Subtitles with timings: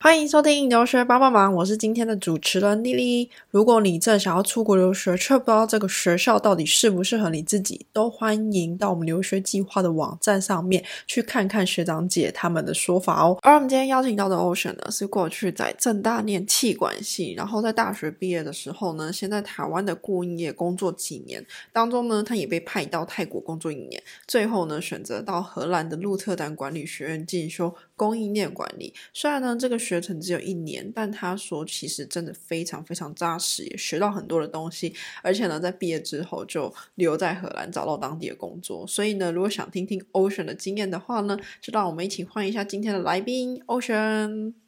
[0.00, 3.28] 欢迎收听留学帮帮忙，我是今天的主持人丽丽。
[3.50, 13.36] 如果你正想要出国留学，却不知道这个学校到底适不适合你自己，都欢迎到我们留学计划的网站上面去看看学长姐他们的说法哦。
[13.42, 28.94] 而我们今天邀请到的 Ocean 呢，是过去在正大念气管系，然后在大学毕业的时候呢，先在台湾的顾应业工作几年，当中呢，他也被派到泰国工作一年，最后呢，选择到荷兰的鹿特丹管理学院进修供应链管理。
[29.12, 34.94] 虽然呢，这个学程只有一年，但他说其实真的非常非常扎实，也学到很多的东西。
[35.22, 38.86] 而且呢，在毕业之后就留在荷兰找到当地的工作。
[38.86, 44.67] 所以呢，如果想听听 Ocean 的经验的话呢，就让我们一起欢迎一下今天的来宾 Ocean。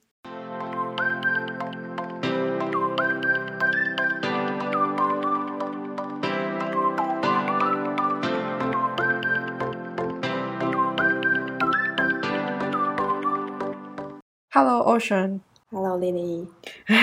[14.53, 16.45] Hello Ocean，Hello Lily，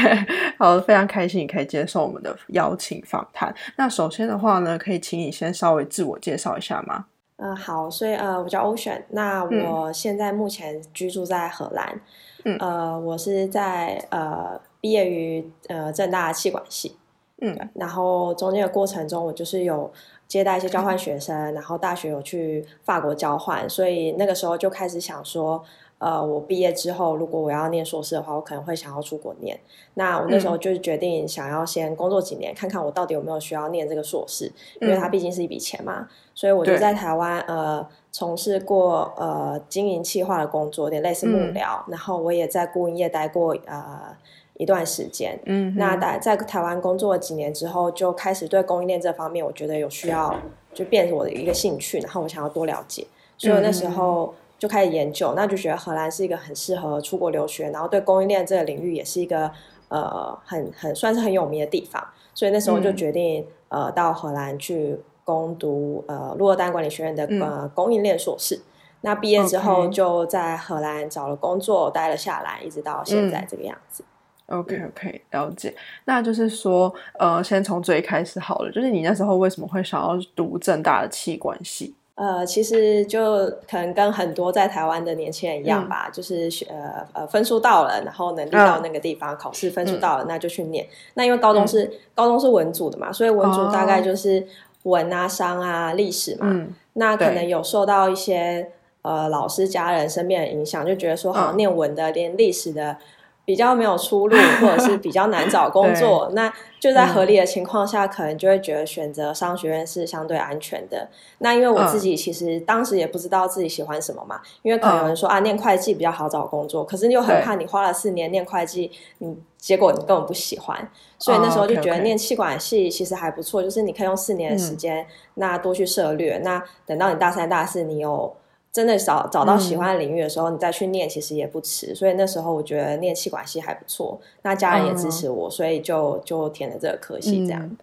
[0.59, 3.55] 好，非常开心你可以接受我们的邀请访谈。
[3.77, 7.05] 那首先的话呢，可以请你先稍微自我介绍一下吗？
[7.37, 12.01] 呃，好，所以呃，我叫 Ocean，那我现在目前居住在荷兰，
[12.43, 12.57] 嗯。
[12.59, 16.97] 呃，我是在呃毕业于呃正大气管系，
[17.39, 17.57] 嗯。
[17.75, 19.89] 然后中间的过程中，我就是有
[20.27, 25.63] 接待一些交换学生，然后大学有去法国交换，所以那个时候就开始想说，
[25.99, 29.59] 呃，我毕业之后，如果我要念硕士的话，我可能会想要出国念。
[29.95, 36.07] 那我那时候就决定想要先工作几年，看看我到底有没有需要念这个硕士，因为它毕竟是一笔钱嘛。
[36.35, 44.15] 所以我就在台湾呃从事过呃经营企划的工作，有点类似幕僚，然后我也在顾营业待过呃
[44.57, 45.39] 一段时间。
[45.45, 50.35] 嗯，那在在台湾工作了几年之后，就开始对供应链这方面，我觉得有需要，
[50.75, 59.51] 就变成我的一个兴趣，然后我想要多了解，所以那时候就开始研究，那就觉得荷兰是一个很适合出国留学，然后对供应链这个领域也是一个
[59.89, 68.61] 呃很很算是很有名的地方，所以那时候就决定、呃到荷兰去攻读呃鹿特丹管理学院的嗯呃供应链硕士。
[69.01, 74.03] 那毕业之后就在荷兰找了工作，待了下来，一直到现在这个样子。
[74.47, 75.75] OK OK，了解。
[76.05, 81.93] 那就是说，呃，先从最开始好了，就是你那时候为什么会想要读正大的气管系？
[82.17, 90.87] 呃，其实就可能跟很多在台湾的年轻人一样吧，就是学呃呃分数到了，然后能力到那个地方，考试分数到了，那就去念。
[91.13, 94.43] 那因为高中是、高中是文组的嘛，所以文组大概就是
[94.81, 96.47] 文啊、商啊、历史嘛。
[96.49, 96.73] 嗯。
[96.93, 98.71] 那可能有受到一些
[99.03, 102.97] 呃老师、家人、身边的影响，就觉得说，好念文的连历史的
[103.47, 106.29] 比较没有出路，或者是比较难找工 作。
[106.33, 111.07] 那就在合理的情况下，可能就会觉得选择商学院是相对安全的。
[111.37, 126.37] 那因为我自己其实当时也不知道自己喜欢什么嘛，因为可能有人说、啊，念会计比较好找工作，可是你又很怕你花了四年念会计，你结果你根本不喜欢，所以那时候就觉得念气管系其实还不错，就是你可以用四年的时间，那多去涉略。
[126.39, 128.35] 那等到你大三、大四，你有
[128.77, 131.95] 真的找找到喜欢的领域的时候，你再去念，其实也不迟。
[131.95, 137.63] 所以那时候我觉得念气管系还不错，那家人也支持我，所以就就填了这个科系，这样。
[137.63, 137.75] 嗯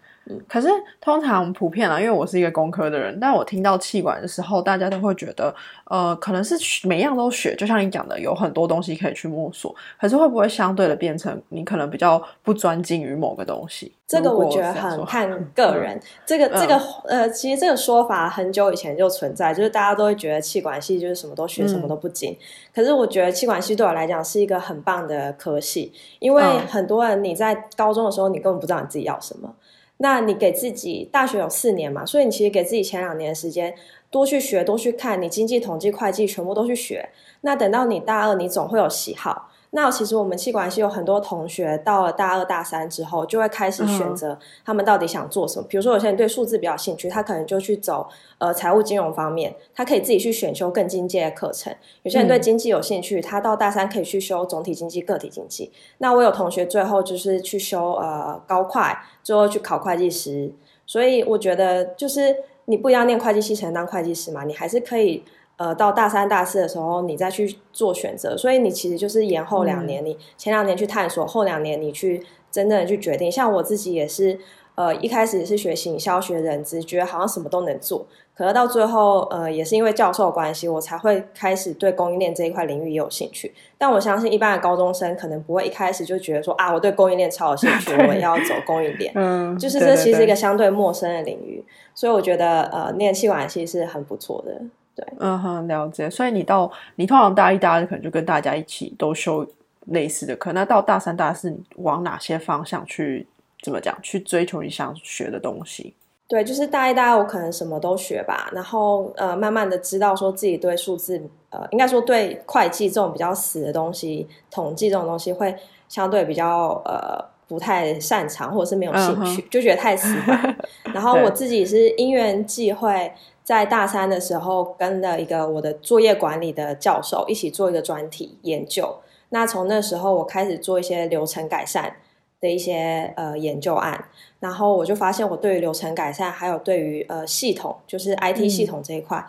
[0.48, 0.68] 可是
[1.00, 5.54] 通常普遍啊，因为我是一个工科的人，但我听到气管的时候，大家都会觉得，
[5.84, 6.56] 呃，可能是
[6.88, 9.74] 每样都学，就像你讲的，有很多东西可以去摸索。
[10.00, 13.92] 可是会不会相对的变成你可能比较不专精于某个东西？
[14.06, 16.00] 这个我觉得很看个人。
[16.24, 22.36] 这个这个呃，其实这个说法很久以前就存在，就是大家都会觉得气管系就是什么都学，嗯什么都不精。
[22.74, 29.54] 可是我觉得气管系对我来讲是一个很棒的科系，因为嗯很多人你在高中的时候你根本不知道你自己要什么。
[29.98, 33.74] 那你给自己大学有四年嘛，所以你其实给自己前两年的时间
[34.10, 37.08] 多去学，多去看，你经济、统计、会计全部都去学。
[37.42, 39.50] 那等到你大二，你总会有喜好。
[39.76, 45.66] 那其实我们气管系有很多同学到了大二大三之后，就会开始选择他们到底想做什么。
[45.68, 48.06] 比如说，有些人对数字比较有兴趣，他可能就去走
[48.38, 51.74] 呃财务金融方面，他可以自己去选修更进阶的课程。
[52.04, 55.72] 有些人对经济有兴趣，他到大三可以去修总体经济、个体经济。
[55.98, 58.80] 那我有同学最后就是去修呃高会，
[59.24, 60.52] 最后去考会计师。
[60.86, 62.36] 所以我觉得就是
[62.66, 65.24] 你不一样念会计系才能当会计师嘛，你还是可以。
[65.56, 72.20] 呃，到大三、大四的时候，你再去做选择，所以你其实就是延后两年，你前两年去探索，后两年你去
[72.50, 73.30] 真正的去决定。
[73.30, 74.36] 像我自己也是，
[74.74, 78.04] 呃，一开始也是学行销学人资，觉得好像什么都能做，
[78.36, 83.54] 可是到最后，呃，也是因为教授的关系，我才会开始对供应链这一块领域也有兴趣。
[83.78, 89.12] 但我相信一般的高中生可能不会一开始就觉得说啊，我对供应链超有兴趣，我要走供应链。
[89.14, 91.64] 嗯，就是这其实是一个相对陌生的领域，
[91.94, 94.60] 所以我觉得呃，念气管系是很不错的。
[94.94, 96.08] 对，嗯哼，了解。
[96.08, 99.46] 所以你到你通常大一、大二可能就跟大家一起都修
[99.86, 100.52] 类似的课。
[100.52, 103.26] 那到大三、大四，你往哪些方向去？
[103.62, 103.96] 怎么讲？
[104.02, 105.94] 去追求你想学的东西？
[106.28, 108.50] 对，就是大一、大二，我可能什么都学吧。
[108.52, 111.18] 然后呃，慢慢的知道说自己对数字，
[111.48, 115.56] 呃，应该说对会计这种比较死的东西，统计这种东西会
[115.88, 120.56] 相对比较呃不太擅长，或者是没有兴趣，就觉得太死板。
[120.92, 123.10] 然后我自己是因缘际会。
[123.44, 128.96] 在大三的时候，跟了一个我的作业管理的教授一起做一个专题研究。
[129.28, 131.96] 那从那时候，我开始做一些流程改善
[132.40, 134.06] 的一些呃研究案，
[134.40, 139.22] 然后我就发现我对于流程改善，还有对于呃系统，就是 IT 系统这一块，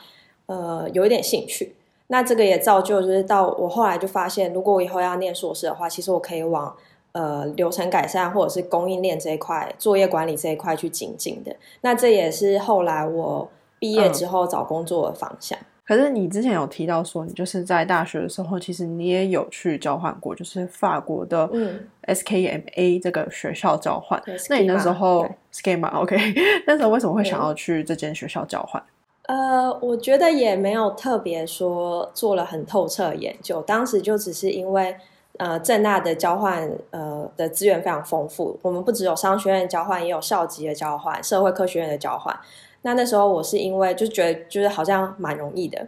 [0.46, 1.76] 呃，有一点兴趣。
[2.08, 6.74] 那这个也造就，就是到我后来就发现，如果我以后要念硕士的话，其实我可以往
[7.12, 11.54] 呃流程改善或者是供应链这一块、作业管理这一块去精进的。
[11.82, 13.50] 那这也是后来我。
[13.80, 21.48] 毕业之后找工作的方向，可是你之前有提到说，你就是在大学的时候，其实你也有去交换过，就是法国的
[22.08, 24.22] SKMA 这个学校交换。
[24.50, 26.18] 那你那时候 Schema OK，
[26.66, 28.82] 那时候为什么会想要去这间学校交换？
[29.28, 34.96] 呃，我觉得也没有特别说做了很透彻研究，当时就只是因为
[35.38, 42.36] 呃正大的交换呃的资源非常丰富，我们不只有商学院交换，也有校级的交换、社会科学院的交换。
[42.86, 45.88] 那那时候我是因为就觉得就是好像蛮容易的，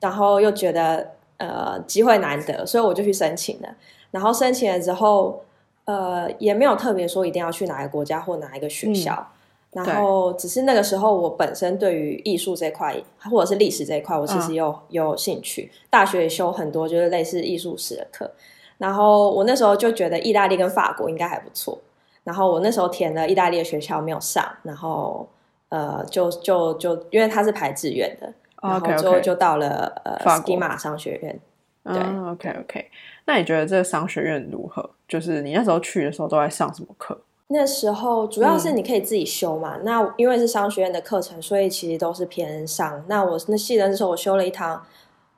[0.00, 1.06] 然后又觉得
[1.36, 3.68] 呃机会难得，所以我就去申请了。
[4.10, 5.44] 然后申请了之后，
[5.84, 9.28] 呃也没有特别说一定要去哪个国家或哪一个学校，
[9.72, 12.96] 然后只是那个时候我本身对于艺术这块
[13.30, 15.70] 或者是历史这一块，我其实有有兴趣。
[15.90, 18.30] 大学也修很多就是类似艺术史的课，
[18.78, 21.78] 然后我那时候就觉得意大利跟法国应该还不错。
[22.24, 25.28] 然后我那时候填了意大利的学校没有上，然后。
[25.70, 28.32] 呃，就就就，因为他是排志愿的，
[28.62, 31.40] 然后就就到了呃斯基马商学院。
[31.84, 31.96] 对
[32.30, 32.90] ，OK OK。
[33.24, 34.90] 那你觉得这个商学院如何？
[35.06, 37.18] 就是你那时候去的时候都在上什么课？
[37.48, 39.78] 那时候主要是你可以自己修嘛。
[39.82, 43.02] 那因为是商学院的课程，所以其实都是偏上。
[43.08, 44.84] 那我那系的时候，我修了一堂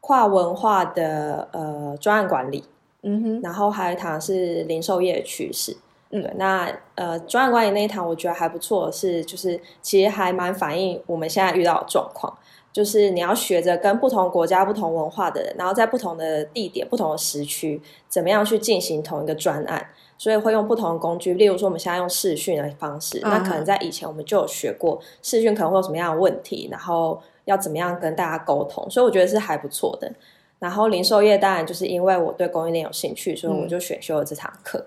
[0.00, 2.64] 跨文化的呃专案管理，
[3.02, 5.76] 嗯哼，然后还有一堂是零售业的趋势。
[6.10, 12.36] 嗯，那呃，专案管理那一堂我觉得还不错，是就是其实还蛮反映我们现在遇到的状况，
[12.72, 30.10] 就是你要学着跟不同国家、不同文化的人，然后在不同的地点、不同的时区，怎么样去进行同一个专案，所以会用不同的工具，例如说我们现在用视讯的方式，那可能在以前我们就有学过视讯可能会有什么样的问题，然后要怎么样跟大家沟通，所以我觉得是还不错的。
[30.58, 34.84] 然后零售业当然就是因为我对供应链有兴趣，所以我就选修了这堂课。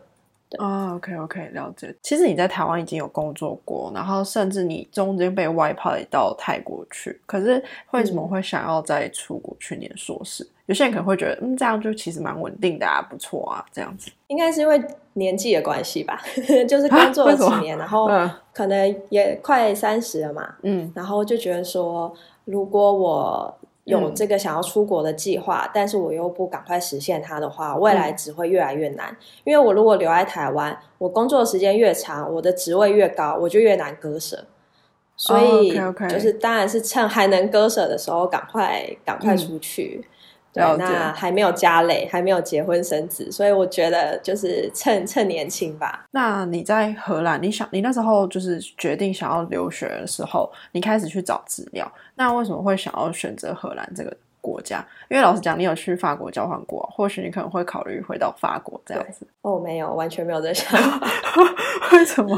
[0.59, 1.93] 哦，OK OK，了解。
[2.01, 10.47] 其实你在台湾已经有工作过，然后甚至你中间被外派到泰国去，可是为什么会想要再出国去念硕士？
[10.65, 14.11] 有些人可能会觉得，嗯，这样就其实蛮稳定的啊，不错啊，这样子。
[14.27, 14.81] 应该是因为
[15.13, 16.21] 年纪的关系吧，
[16.67, 18.09] 就是工作了 几年，然后
[18.53, 22.13] 可能也快三十了嘛，嗯，然后就觉得说，
[22.45, 23.57] 如果我。
[23.85, 29.15] 有这个想要出国的计划，但是我又不赶快实现它的话，未来只会越来越难。
[29.43, 34.45] 因为我如果留在台湾，我工作的时间越长，我的职位越高，我就越难割舍。
[35.15, 40.03] 所以就是当然是趁还能割舍的时候，赶快赶快出去。
[40.53, 46.05] 对，那还没有家累，还没有结婚生子，所以我觉得就是趁趁年轻吧。
[46.11, 51.91] 那你在荷兰，你想你那时候就是决定想要留学的时候，你开始去找资料。
[52.15, 54.85] 那为什么会想要选择荷兰这个国家？
[55.09, 59.25] 因为老实讲，你有去法国交换过，或许你可能会考虑回到法国这样子。
[59.41, 60.79] 哦，没有，完全没有在想。
[61.91, 62.37] 为什么？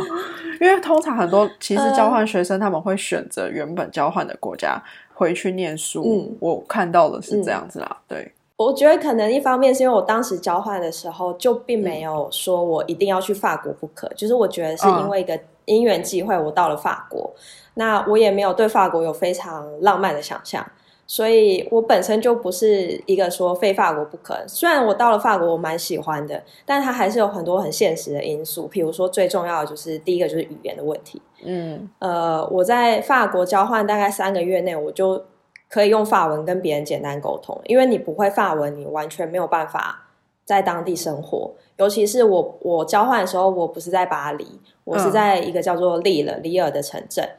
[0.62, 4.82] 因为通常很多其实交换学生他们会选择原本交换的国家。
[5.16, 7.98] 回去念书，嗯，我看到的是这样子啦。
[8.08, 17.34] 对，我觉得可能一方面是因为我当时交换的时候就并没有说我一定要去法国不可，就是我觉得是因为一个因缘际会，我到了法国，
[17.74, 20.64] 那我也没有对法国有非常浪漫的想象。
[21.08, 24.36] 所以我本身就不是一个说非法国不可。
[24.48, 28.68] 虽然我到了法国，我蛮喜欢的，但它还是有很多很现实的因素。
[28.68, 31.22] 譬如说，最重要的就是第一个就是语言的问题。
[31.44, 35.24] 嗯，呃，我在法国交换大概三个月内，我就
[35.70, 37.60] 可以用法文跟别人简单沟通。
[37.66, 40.08] 因为你不会法文，你完全没有办法
[40.44, 41.52] 在当地生活。
[41.78, 44.48] 尤其是我我交换的时候，我不是在巴黎，
[44.84, 47.30] 我是在一个叫做利了里尔的城镇。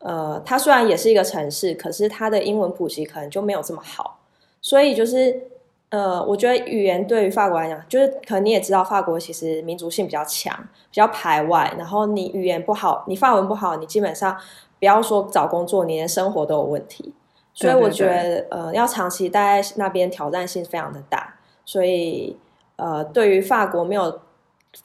[0.00, 4.18] 呃，它虽然也是一个城市，可是它的英文普及可能就没有这么好，
[4.60, 5.48] 所以就是
[5.88, 10.54] 呃，我觉得语言对于法国来讲，就是可能你也知道，法国其实民族性比较强，
[10.90, 14.36] 比较排外，然后你语言不好，你法文不好，你基本上
[14.78, 17.14] 不要说找工作，你连生活都有问题。
[17.54, 22.36] 所以我觉得呃，要长期待在那边，挑战性非常的大，所以
[22.76, 24.20] 呃，对于法国没有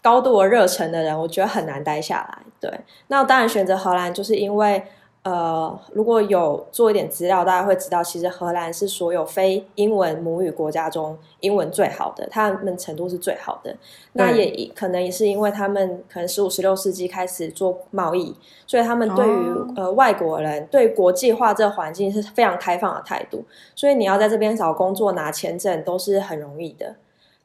[0.01, 2.37] 高度的热忱的人，我觉得很难待下来。
[2.59, 2.71] 对，
[3.07, 4.83] 那当然选择荷兰，就是因为。
[5.23, 13.75] 呃，如果有做一点资料，大家会知道，其实荷兰是所有非英文母语国家中英文最好的，他们程度是最好的。
[14.13, 18.35] 那也可能也是因为他们可能十五、十六世纪开始做贸易，
[18.65, 23.45] 所以他们对于呃外国人对国际化这个环境是非常开放的态度。
[23.75, 26.95] 所以你要在这边找工作、拿签证都是很容易的。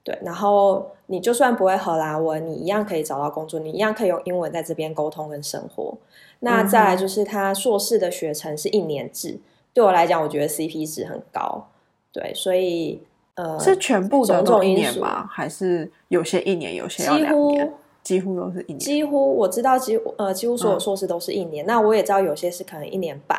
[0.02, 5.92] 对，然后你就算不会荷兰文，你一样可以找到工作，你一样可以用英文在这边沟通跟生活。
[6.40, 9.38] 那再来就是他硕士的学程是一年制，
[9.72, 11.68] 对我来讲，我觉得 CP 值很高。
[12.12, 13.00] 对，所以
[13.34, 15.26] 呃，是全部的都一年吗？
[15.30, 17.72] 还是有些一年，有些要两年？
[18.02, 18.78] 几乎都是一年。
[18.78, 21.64] 几乎我知道，几乎呃，几乎所有硕士都是一年。
[21.66, 23.38] 那我也知道有些是可能一年半，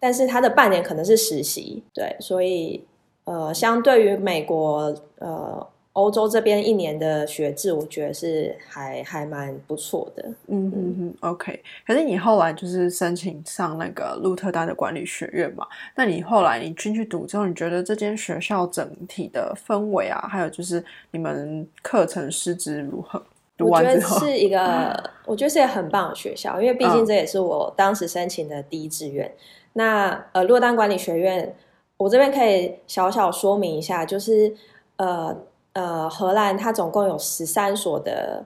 [0.00, 1.82] 但是他的半年可能是实习。
[1.92, 2.84] 对，所以
[3.24, 5.66] 呃，相对于美国呃。
[5.98, 10.22] 欧洲这边一年的学制，我觉得是还还蛮不错的。
[10.46, 11.60] 嗯嗯嗯，OK。
[11.84, 15.66] 可是你后来就是申请上那个鹿特丹的管理学院嘛？
[15.96, 23.20] 那你后来你进去读之后，你觉得这间学校整体的氛围啊，还有就是你们课程师资如何？
[23.58, 29.28] 我觉得是一个，我觉得是一个很棒的学校，因为毕竟这也是我当时申请的第一志愿。
[29.72, 31.52] 那呃，鹿特丹管理学院，
[31.96, 34.54] 我这边可以小小说明一下，就是
[34.98, 35.36] 呃。
[35.72, 38.44] 呃，荷兰它总共有十三所的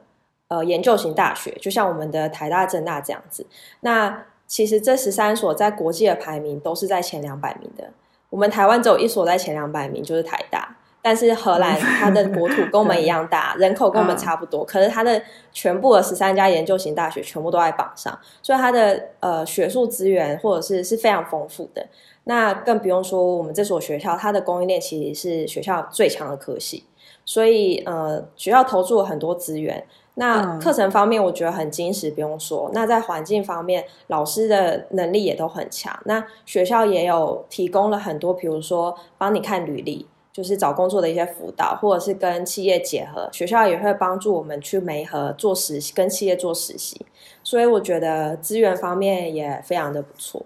[0.48, 3.46] 呃研究型大学，就像我们的台大、政大这样子。
[3.80, 7.90] 那其实这十三所在国际的排名都是在前两百名的。
[8.28, 10.76] 我们台湾只有一所在前两百名，就是台大。
[11.04, 15.20] 但是荷兰它的国土跟我们一样大， 人口跟我们差不多，可是它的
[15.52, 21.84] 全部的十三家研究型大学全部都在榜上，所以它的呃学术资源或者是是非常丰富的。
[22.24, 26.84] 那更不用说我们这所学校，它的供应链其实是学校最强的科系。
[27.24, 29.86] 所以，呃，学校投注了很多资源。
[30.14, 32.70] 那课程方面，我觉得很精实，不用说。
[32.74, 35.98] 那在环境方面，老师的能力也都很强。
[36.04, 43.26] 那学校也有提供了很多，比如说帮你看履历，就是找工作的一些辅导，或者是跟企业结合。
[43.32, 47.06] 学校也会帮助我们去媒合做实习，跟企业做实习。
[47.42, 50.44] 所以我觉得资源方面也非常的不错。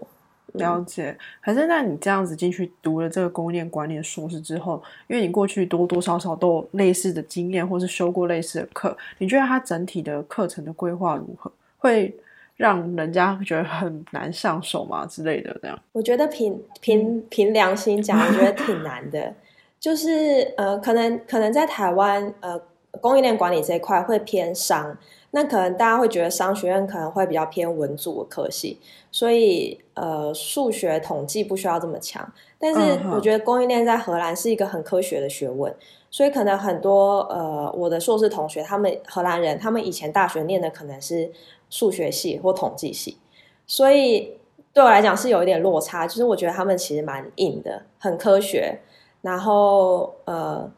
[0.55, 11.53] 了解，可是那你这样子进去读了这个供应链管理的硕士之后，因为你过去多多少少都有类似的经验，或是修过类似的课，你觉得它整体的课程的规划如何？
[11.79, 12.15] 会
[12.57, 15.55] 让人家觉得很难上手吗之类的？
[15.61, 15.79] 这样？
[15.93, 19.35] 我觉得凭凭凭良心讲，我觉得挺难的。
[19.79, 22.61] 就是呃，可能可能在台湾呃，
[23.01, 24.97] 供应链管理这一块会偏商。
[25.33, 32.33] 那可能大家会觉得商学院可能会比较偏文组的科系，所以呃数学统计不需要这么强。
[32.59, 35.75] 但是我觉得供应链在荷兰是一个很科学的学问，
[36.11, 41.31] 所以可能很多呃我的硕士同学，他们荷兰人，他们以前大学念的可能是
[41.69, 43.19] 数学系或统计系，
[43.67, 44.39] 所以
[44.73, 46.07] 对我来讲是有一点落差。
[46.07, 48.79] 就是我觉得他们其实蛮硬的，很科学，
[49.21, 50.71] 然后呃。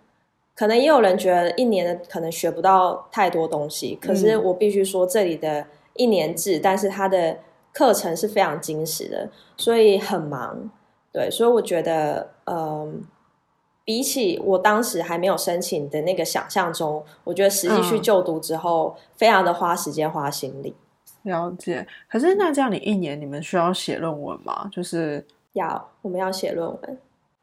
[0.59, 7.38] 可能也有人觉得一年的可能学不到太多东西，可是我必须说这里的一年制，但是它的
[7.73, 10.69] 课程是非常精实的，所以很忙。
[11.12, 13.05] 对，所以我觉得，嗯，
[13.85, 20.75] 比起我当时还没有申请的那个想象中，我觉得实际去就读之后，非常的花时间花心力。
[21.23, 21.87] 了解。
[22.09, 24.69] 可是那这样，你一年你们需要写论文吗？
[24.73, 26.99] 就是要我们要写论文。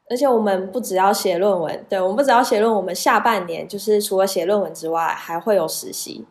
[0.08, 6.24] 而且我们不只要写论文，对我们不只要写论文，我们下半年就是除了写论文之外，还会有实习。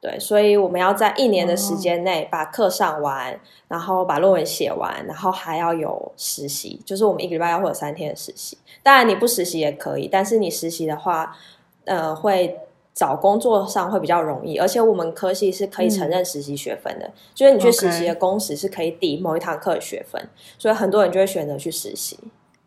[0.00, 3.38] 对，所以我们要在一年的时间内把课上完，
[3.68, 8.56] 然后把论文写完，然后还要有实习，就是我们一个礼拜要会有三天的实习。
[8.82, 11.36] 当然你不实习也可以，但是你实习的话，
[11.84, 12.60] 呃，会
[12.94, 14.56] 找工作上会比较容易。
[14.56, 22.18] 而且我们科系是可以承认实习学分的，就是你去实习的工时是可以抵某一堂课的学分，所以很多人就会选择去实习。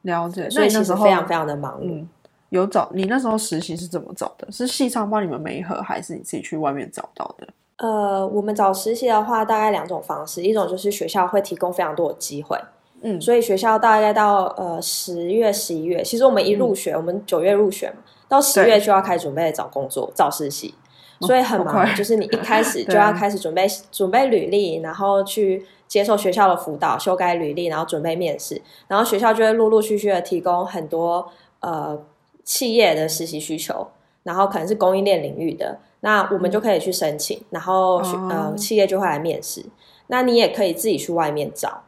[0.03, 1.79] 了解，所以那时候非常非常的忙。
[1.81, 2.07] 嗯，
[2.49, 4.49] 有找你那时候实习是怎么找的？
[4.51, 7.47] 是系上帮你们媒合，还是你自己去外面找到的？
[7.77, 12.57] 呃，我们找实习的话，大概两种方式，一种就是学校会提供非常多的机会。
[13.01, 20.73] 嗯，所以学校大概到呃十月、十一月，其实我们一入学，我们九月入学嘛，到十月就要开始准备找工作、找实习，
[21.21, 21.95] 所以很忙。
[21.95, 25.65] 就是你一开始 就要开始准备准备履历，然后去。
[25.93, 32.03] 接受学校的辅导，修改履历，然后准备面试，然后学校就会陆陆续续的提供很多呃
[32.43, 33.87] 企业的实习需求，
[34.23, 37.97] 然后可能是供应链领域的，那我们就可以去申请，然后
[38.27, 39.63] 呃企业就会来面试，
[40.07, 41.83] 那你也可以自己去外面找，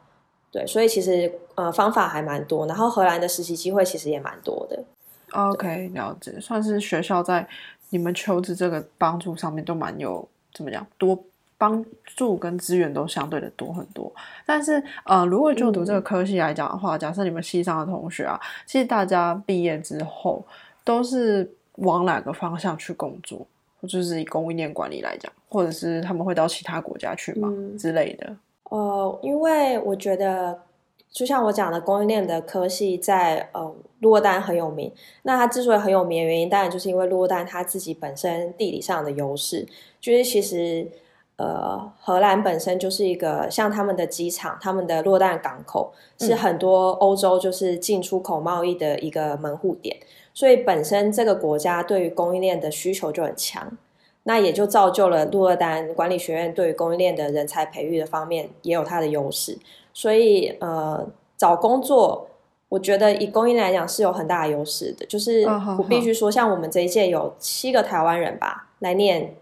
[0.52, 4.84] 对，所以其实呃方法还蛮多，然后荷兰的实习机会其实也蛮多的。
[5.32, 7.48] OK，了解，算是学校在
[7.90, 11.20] 你们求职这个帮助上面都蛮有怎么讲多
[11.58, 14.12] 帮助跟资源都相对的多很多。
[14.46, 20.46] 但是呃，如果就读这个科系来讲的话，假设你们系上的同学啊，其实大家毕业之后
[20.84, 23.46] 都是往哪个方向去工作？
[23.88, 28.36] 就是以供应链管理来讲，或者是他们会到其他国家去吗之类的？
[28.72, 30.60] 呃，因为我觉得，
[31.12, 34.92] 就像我讲的，供应链的科系在呃洛丹很有名。
[35.22, 39.64] 那它之所以很有名的原因，当然就是因为洛丹它自己本身地理上的优势。
[40.02, 40.88] 就是其实
[41.38, 49.98] 呃，荷兰本身就是一个像他们的机场，他们的洛丹港口是很多欧洲就是进出口贸易的一个门户点。
[50.34, 53.78] 所以本身这个国家对于供应链的需求就很强，
[54.24, 59.58] 那也就造就了鹿尔丹管理学院对于供应链的人才培育的方面也有它的优势。
[59.94, 61.06] 所以呃，
[61.38, 62.28] 找工作，
[62.70, 65.06] 我觉得以供应链来讲是有很大的优势的。
[65.06, 65.46] 就是
[65.78, 69.36] 我必须说，像我们这一届有七个台湾人吧来念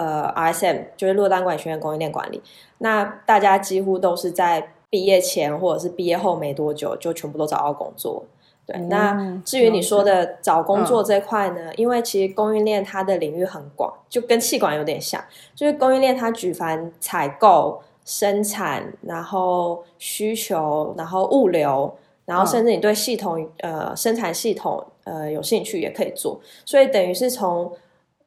[0.00, 2.40] 呃 RSM，就是鹿尔丹管理学院供应链管理。
[2.78, 8.24] 那大家几乎都是在毕业前或者是毕业后没多久就全部都找到工作。
[8.66, 11.72] 对，那至于你说的找工作这块呢？
[11.76, 15.22] 因为其实供应链它的领域很广，就跟气管有点像，
[15.54, 21.92] 就是供应链它举凡采购、生产，然后需求，然后物流，
[22.24, 27.72] 然后甚至你对系统呃生产系统呃有兴趣也可以做，所以等于是从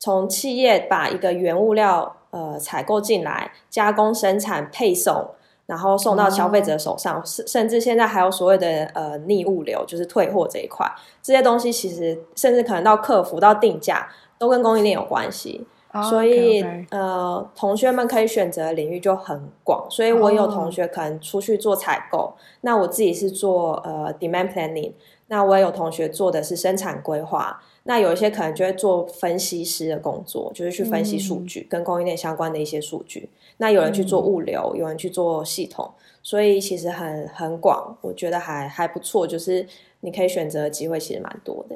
[0.03, 5.29] 从企业把一个原物料呃采购进来，加工生产配送。
[5.65, 10.85] 然后送到消费者手上，甚甚至现在还有所谓的呃逆物流，就是退货这一块，
[11.21, 15.65] 这些东西其实甚至可能到客服到定价都跟供应链有关系，
[16.09, 24.91] 所以呃同学们可以选择领域就很广，所以我有同学可能出去做采购，那我自己是做呃 demand planning，
[25.27, 27.61] 那我也有同学做的是生产规划。
[27.85, 33.27] 那有一些可能就会做分析师的工作，就是去分析数据，跟供应链相关的一些数据。
[33.57, 35.91] 那有人去做物流，有人去做系统，
[36.21, 39.27] 所以其实很很广，我觉得还还不错。
[39.27, 39.67] 就是
[39.99, 41.75] 你可以选择的机会其实蛮多的。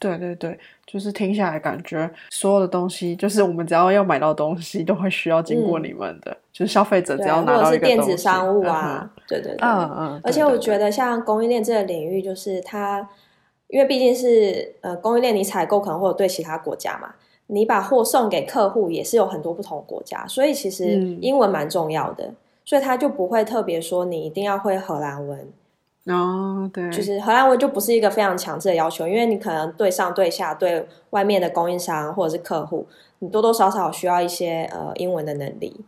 [0.00, 10.20] 对对对，就是听下来感觉所有的东西，就是我们只要要买到东西，都会需要经过你们的，就是消费者只要拿到一个电子商务啊，对对对，嗯嗯。
[10.24, 13.08] 而且我觉得像供应链这个领域，就是它。
[13.68, 17.14] 因为毕竟是呃供应链，你采购可能会有对其他国家嘛，
[17.48, 20.84] 你把货送给客户也是有很多不同国家，所以其实
[21.20, 22.32] 英文蛮重要的，
[22.64, 25.52] 所以他就不会特别说你一定要会荷兰文
[26.06, 32.86] 哦，对，就是荷兰文就不是一个非常强制的要求，因为你可能对上对下对外面的供应商或者是客户，
[33.20, 35.80] 你多多少少需要一些呃英文的能力，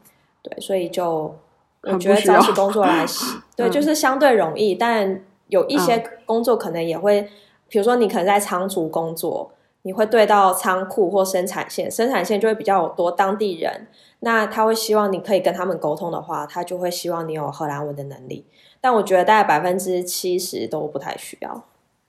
[0.42, 1.34] 对，所以就
[1.82, 3.04] 我觉得找起工作来，
[3.54, 7.28] 对，就是相对容易，但有一些工作可能也会。
[7.68, 9.52] 比如说，你可能在仓储工作，
[9.82, 13.86] 你会对到仓库或生产线，生产线就会比较多当地人，
[14.20, 18.44] 那他会希望你可以跟他们沟通的话，他就会希望你有荷兰文的能力。
[18.80, 21.64] 但我觉得大概百分之七十都不太需要。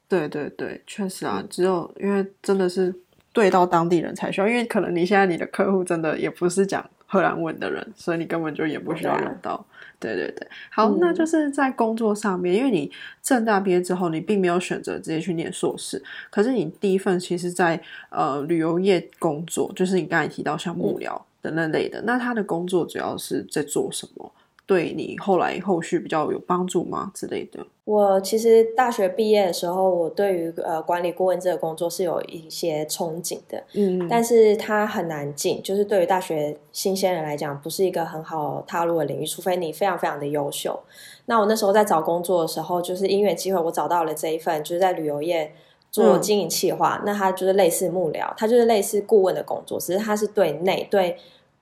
[0.07, 2.93] 对对对，确实啊，只有因为真的是
[3.33, 9.65] 对到当地人才需要，因为可能你现在你的客户真的也不是讲荷兰文的人，所以你根本就也不需要用到。
[9.99, 12.91] 对对对，好，那就是在工作上面，因为你
[13.23, 24.31] 正大毕业之后，你并没有选择直接去念硕士，可是你第一份其实，在呃旅游业工作，就是你刚才提到像幕僚的那类的，那他的工作主要是在做什么？
[24.67, 27.65] 对你后来后续比较有帮助吗之类的？
[27.85, 40.77] 我其实大学毕业的时候，我对于呃管理顾问这个工作是有一些憧憬的，嗯，但是它很难进，就是对于大学新鲜人来讲，不是一个很好踏入的领域，除非你非常非常的优秀。
[41.27, 45.53] 那我那时候在找工作的时候，就是因缘机会，我找到了这一份，就是在旅游业
[45.89, 51.15] 做经营企划，那它就是类似幕僚，它就是类似顾问的工作，只是它是对内对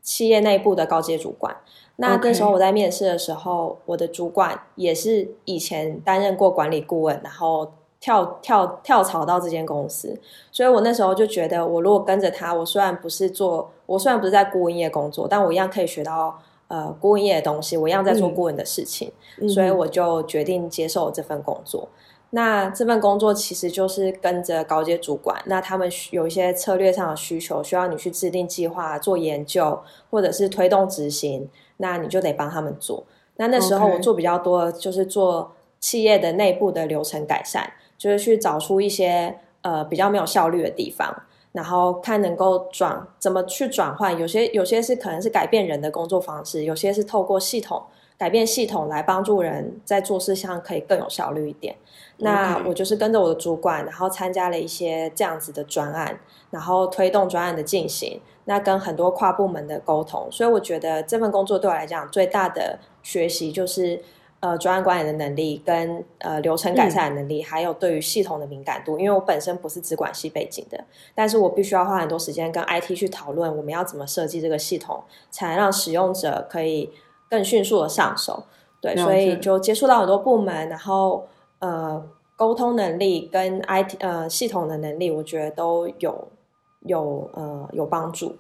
[0.06, 1.58] 企业内部的高阶主管。
[1.98, 10.20] 那那时候我在面试的时候，我的主管也是以前担任过管理顾问，然后跳跳跳槽到这间公司，
[10.52, 16.38] 所以我那时候就觉得，我如果跟着他，我虽然不是做，我虽然不是在顾问业工作，但我一样可以学到
[16.68, 19.12] 呃顾问业的东西，我一样在做顾问的事情，
[19.50, 21.88] 所以我就决定接受这份工作。
[22.32, 31.50] 那这份工作其实就是跟着高阶主管，那他们有一些策略上的需求，需要你去制定计划、做研究，或者是推动执行。
[31.78, 33.04] 那你就得帮他们做。
[33.36, 44.18] 那那时候我做比较多，就是做企业的内部的流程改善，就是去找出一些呃比较没有效率的地方，然后看能够转怎么去转换。
[44.18, 47.84] 有些有些是可能是改变人的工作方式，有些是透过系统
[48.18, 51.76] 改变系统来帮助人在做事上可以更有效率一点。
[52.18, 56.20] 那我就是跟着我的主管，然后参加了一些这样子的专案，
[56.52, 58.22] 然后推动专案的进行。
[58.46, 64.02] 那跟很多跨部门的沟通，所以我觉得这份工作对我来讲最大的学习就是。
[64.42, 70.84] 呃，专案管理的能力跟呃流程改善的能力，还有对于系统的敏感度，因为我本身不是资管系背景的，
[71.16, 76.92] 但是我必须要花很多时间跟 IT 去讨论，我们要怎么设计这个系统，才能让使用者可以
[77.28, 78.44] 更迅速的上手。
[78.80, 81.26] 对，所以就接触到很多部门，然后
[81.60, 86.28] 呃，沟通能力跟 IT 呃系统的能力，我觉得都有
[86.82, 88.36] 有呃有帮助。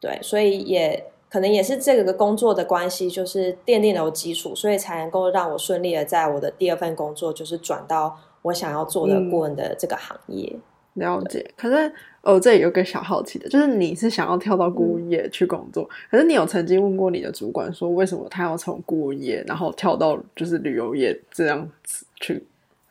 [0.00, 1.12] 对，所以也。
[1.28, 10.56] 可能也是这个工作的关系，就是奠定了基础，所以才能够让我顺利的在我的第二份工作，就是转到我想要做的顾问的这个行业。
[10.94, 11.44] 了解。
[11.56, 22.46] 可是哦，这里有个小好奇的，就是你是想要跳到顾问业去工作，可是你有曾经问过你的主管说，为什么他要从顾问业，然后跳到就是旅游业这样子去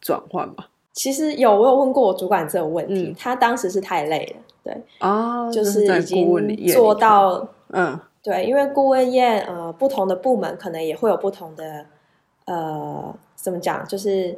[0.06, 0.66] 转换吗？
[0.94, 8.00] 其实有，我有问过我主管这个问题，他当时是太累了，对啊，就是已经做到嗯。
[8.22, 11.86] 对，因为顾问业，呃，不同的部门可能也会有不同的，
[12.46, 14.36] 呃，怎么讲，就是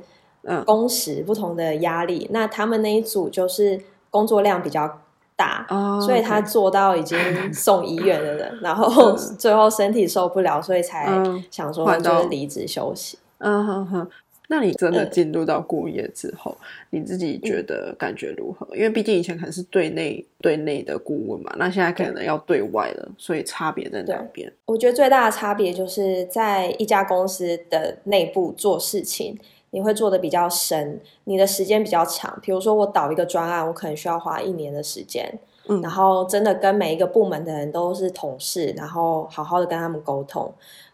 [0.66, 2.28] 工时不同的压力。
[2.32, 5.00] 那他们那一组就是工作量比较
[5.38, 5.66] 大，
[6.02, 7.18] 所以他做到已经
[7.54, 11.08] 送医院的人， 然后最后身体受不了，所以才
[11.50, 13.18] 想说就是离职休息。
[13.38, 14.10] 嗯哼哼。
[14.50, 16.56] 那你真的进入到顾问业之后，
[16.90, 18.66] 你自己觉得感觉如何？
[18.74, 24.50] 因为毕竟以前可能是对内对内的顾问嘛，那现在可能要对外了，所以差别在哪边？
[24.66, 29.38] 我觉得最大的差别就是在一家公司的内部做事情，
[29.72, 32.40] 你会做的比较深，你的时间比较长。
[32.42, 35.30] 比如说我导一个专案，我可能需要花一年的时间，
[35.68, 40.50] 嗯，然后真的跟每一个部门的人都是同事，然后好好的跟他们沟通。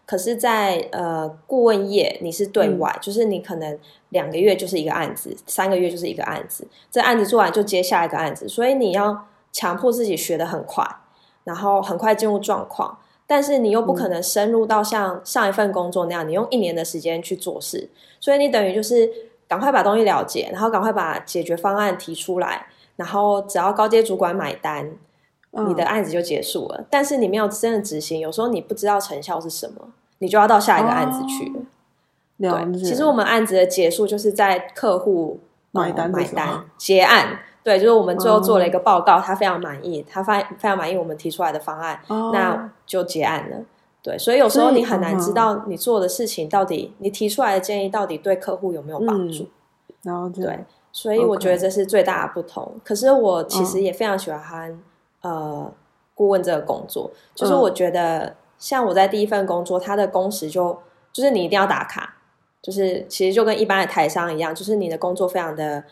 [0.06, 3.78] 可是，在呃顾问业，你是对外，就是你可能
[4.10, 10.86] 两个月就是一个案子，三个月就是一个案子，这案子做完就接下一个案子，所以你要强迫自己学得很快，
[11.44, 17.88] 然后很快进入状况，但是你又不可能深入到像上一份工作那样，你用一年的时间去做事，
[18.20, 19.10] 所以你等于就是
[19.48, 24.90] 赶快把东西了解，然后赶快把解决方案提出来，然后只要高阶主管买单。
[25.68, 29.88] 你的案子就结束了，但是你没有真的执行，有时候你不知道成效是什么，
[30.18, 31.60] 你就要到下一个案子去了。
[32.36, 35.38] 对，其实我们案子的结束就是在客户
[35.70, 37.38] 买单、买单、结案。
[37.62, 43.56] 对，就是我们最后做了一个报告，他非常满意，他非非常满意我们提出来的方案，那就结案了。
[44.02, 49.48] 对，所以有时候你很难知道你做的事情到底，你提出来的建议到底对客户有没有帮助。
[50.02, 50.58] 然后对，
[50.92, 52.74] 所以我觉得这是最大的不同。
[52.84, 54.78] 可是我其实也非常喜欢。
[55.24, 55.72] 呃，
[56.14, 60.78] 顾问这个工作，就是我觉得像我在第一份工作，他的工时就
[61.12, 62.16] 就是你一定要打卡，
[62.62, 65.82] 就是其实就跟一般的台商一样，就是你的工作非常的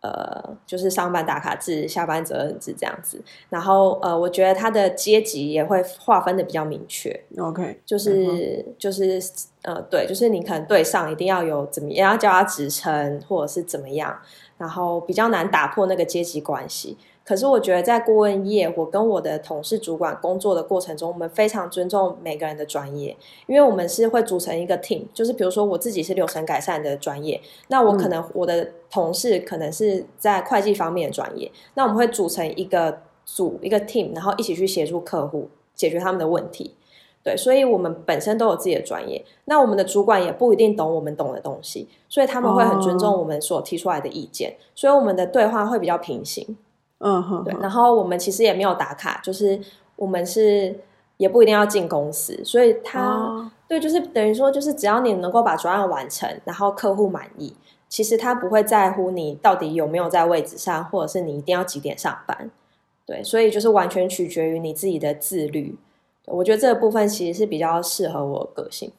[0.00, 3.22] 呃，就是上班打卡制，下班责任制这样子。
[3.48, 7.08] 然后呃，我觉得他的阶级也会划分的比较明确。
[7.38, 9.22] OK，就是就是
[9.62, 14.18] 呃，对，就是你可能对上一定要有怎么样要叫他职称，或者是怎么样，
[14.58, 16.96] 然后比较难打破那个阶级关系。
[17.30, 23.16] 可是我觉得在顾问业，我跟我的同事主管工作的过程中，我们非常尊重每个人的专业，
[23.46, 25.02] 因为我们是会组成一个 team。
[25.14, 36.74] 就是比如说我自己是流程改善的专业，那我可能我的同事可能是在会计方面的专业，那我们会组成一个组一个 team，然后一起去协助客户解决他们的问题。
[37.22, 46.56] 对，所以我们本身都有自己的专业，那我们的主管也不一定懂我们懂的东西，所以他们会很尊重我们所提出来的意见，所以我们的对话会比较平行。
[47.00, 49.58] 嗯哼，对，然后我们其实也没有打卡，就是
[49.96, 50.78] 我们是
[51.16, 57.54] 也不一定要进公司，所以他对，就是等于说，就是只要你能够把专案完成，然后客户满意，
[57.88, 62.50] 其实他不会在乎你到底有没有在位置上，或者是你一定要几点上班，
[63.06, 65.76] 对，所以就是完全取决于你自己的自律。
[66.26, 68.92] 我觉得这个部分其实是比较适合我个性。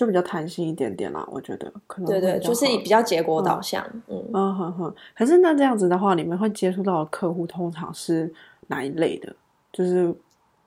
[0.00, 4.94] 就比较弹性一点点啦，我觉得可能对对，就是比较结果导向，嗯嗯哼哼。
[5.14, 8.32] 可是那这样子的话，你们会接触到的客户通常是
[8.68, 9.30] 哪一类的？
[9.70, 10.10] 就是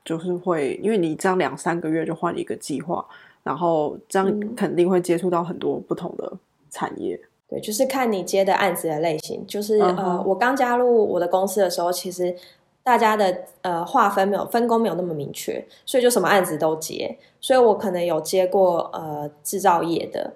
[0.06, 3.04] 就是会，因为你这样两三个月就换一个计划，
[3.41, 6.32] 然后这样肯定会接触到很多不同的
[6.69, 7.19] 产业。
[7.50, 9.43] 对，就是看你接的案子的类型。
[9.48, 12.36] 就是呃，我刚加入我的公司的时候，其实。
[12.84, 17.17] 大家的呃划分没有分工没有那么明确，所以就什么案子都接。
[17.39, 20.34] 所以我可能有接过呃制造业的，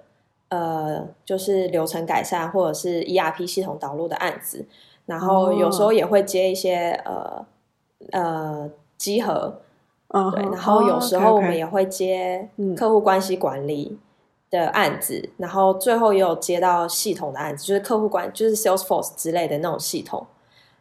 [0.48, 4.64] 呃就是流程改善或者是 ERP 系统导入的案子，
[5.06, 7.46] 然后有时候也会接一些呃
[8.12, 9.60] 呃集合，
[10.34, 13.98] 对，然后有时候我们也会接客户关系管理，
[14.50, 20.26] 的案子，然后最后也有接到系统的案子，就是客户管，就是 Salesforce 之类的那种系统，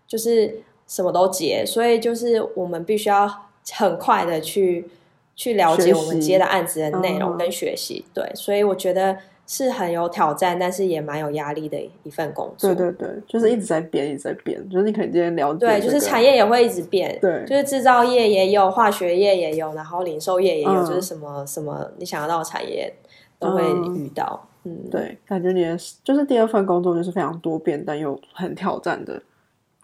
[0.08, 3.30] 就是什么都接，所以就是我们必须要
[3.74, 4.88] 很快的去
[5.36, 8.04] 去了解我们接的案子的内容跟学习。
[8.14, 12.74] 对，所以我觉得是很有挑战，但是也蛮有压力的一份工作。
[12.74, 22.94] 对对对，就是一直在变，一直在变，就是你可能今天了解，对，就是产业也会一直变，对，就是制造业也有，化学业也有，然后零售业也有，就是什么什么你想要到的产业。
[23.40, 23.62] 都会
[23.94, 29.22] 遇到，嗯，对，感觉你的就是第二份工作就是非常多变但又很挑战的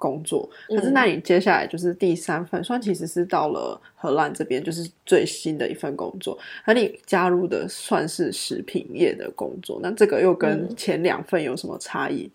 [0.03, 0.49] 工作。
[0.67, 6.37] 可是，那你接下来就是第三份，算其实是到了荷兰这边，就是最新的一份工作。
[6.65, 12.29] 而你加入的算是食品业的工作，那这个又跟前两份有什么差异？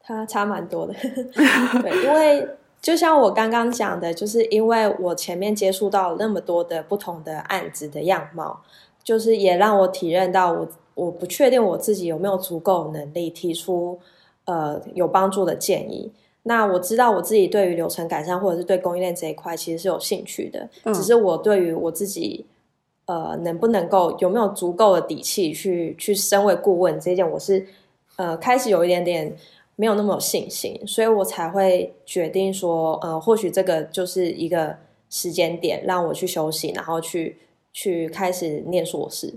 [0.00, 0.94] 它差蛮多的，
[1.82, 2.46] 对，因为
[2.80, 8.60] 就像我刚刚讲的，就是因为我前面接触到那么多的不同的案子的样貌。
[9.04, 13.98] 就是也让我体认到，我我不确定我自己有没有足够能力提出
[14.44, 16.08] 呃有帮助的建议。
[16.44, 22.44] 那我知道我自己对于流程改善或者是对供应链这一块其实是有兴趣的，只是我对于我自己
[23.06, 27.66] 呃能不能够有没有足够的底气去去身为顾问这一件，我是
[28.16, 29.36] 呃开始有一点点
[29.76, 34.76] 没有那么有信心，所以我才会决定说，呃，或许这个就是一个
[35.10, 37.38] 时间点，让我去休息，然后去。
[37.74, 39.32] 去开始念硕士，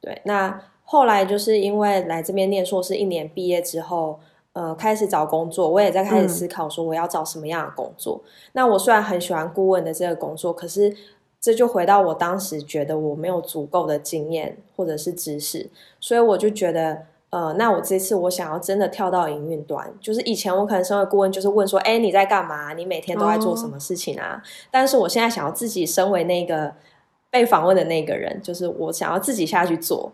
[0.00, 4.20] 对，那后来就是因为来这边念硕士，一年毕业之后，
[4.52, 8.20] 呃，开始找工作，我也在开始思考说我要找什么样的工作。
[8.52, 10.94] 那我虽然很喜欢顾问的这个工作，可是
[11.40, 22.74] 这就回到我当时觉得我没有足够的经验或者是知识，所以我就觉得，呃，那我这次我想要真的跳到营运端，就是以前我可能身为顾问就是问说，哎，你在干嘛？
[22.74, 24.42] 你每天都在做什么事情啊？
[24.70, 26.72] 但是我现在想要自己身为那个。
[27.32, 30.10] 被访问的那个人就是我，想要自己下去做，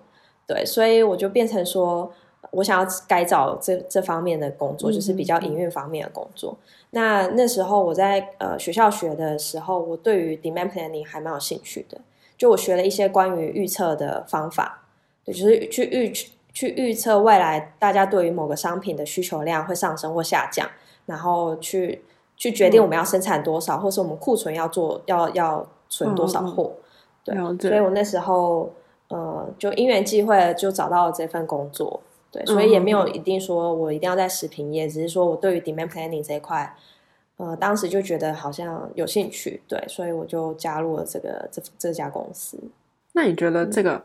[0.47, 2.13] 对，所以我就变成说，
[2.57, 6.57] 我想要改找这这方面的工作，就是比较营运方面的工作。
[6.91, 12.01] 那那时候我在呃学校学的时候，我对于 demand planning 还蛮有兴趣的，
[12.39, 14.83] 就我学了一些关于预测的方法，
[15.25, 16.11] 对，就是去预
[16.53, 20.67] 去预测未来大家对于某个商品的需求量会上升或下降，
[21.05, 22.03] 然后去
[22.37, 26.73] 去决定我们要生产多少，或是我们库存要做要要存多少货。
[27.25, 27.37] 对，
[27.69, 28.71] 所以我那时候，
[29.09, 32.01] 呃，就因缘际会就找到了这份工作。
[32.45, 36.75] 对，所以也没有一定说我一定要在食品业，只是说我对于 demand planning 这一块，
[37.37, 42.59] 呃，当时就觉得好像有兴趣，对，所以我就加入了这个这这家公司。
[43.13, 44.03] 那你觉得这个，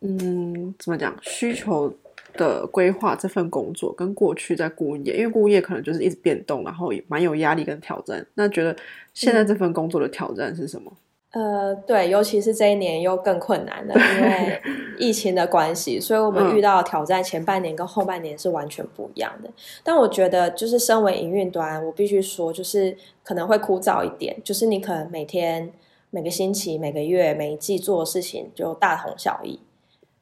[0.00, 1.16] 嗯，怎么讲？
[1.22, 1.92] 需求
[2.34, 8.26] 的规划这份工作跟过去在顾问业，因为顾问业可能就是一直变动，然后也蛮有压力跟挑战。
[8.34, 8.76] 那觉得
[9.14, 10.92] 现在这份工作的挑战是什么？
[11.32, 14.60] 呃，对，尤其是这一年又更困难了，因为
[14.98, 19.48] 疫情的关系，所以我们遇到挑战前半年跟后半年是完全不一样的。
[19.82, 25.72] 但我觉得，就是身为营运端，我必须说，就是可能会枯燥一点，就是你可能每天、
[26.10, 29.58] 每个星期、每个月、每一季做的事情就大同小异。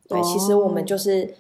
[0.09, 1.35] 对，其实我们就是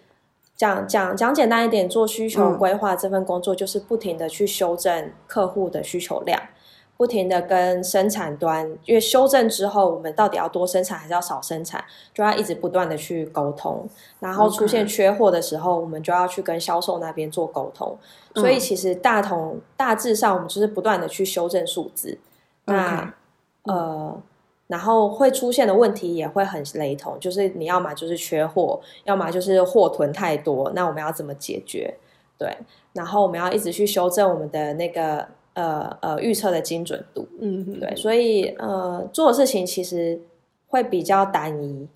[0.56, 6.42] 讲讲讲简单一点，做需求规划这份工作，就是不停的去修正客户的需求量。
[7.00, 11.82] 不停的跟生产端，因为修正之后，我们到底要多生产还是要少生产，
[12.12, 13.88] 就要一直不断的去沟通。
[14.18, 17.96] 然后出现缺货的时候，我们就要去跟销售那边做沟通。
[18.34, 22.18] 所以其实大同大致上，我们就是不断的去修正数字。
[22.66, 23.14] 那
[23.62, 24.22] 呃，
[24.66, 30.70] 然后会出现的问题也会很雷同，就是你要么就是缺货，要么就是货囤太多。
[30.74, 31.96] 那我们要怎么解决？
[32.36, 32.54] 对，
[32.92, 35.26] 然后我们要一直去修正我们的那个。
[35.54, 40.20] 呃呃，预测的精准度，嗯，对，所以呃，做事情其实
[40.68, 41.88] 会比较单一，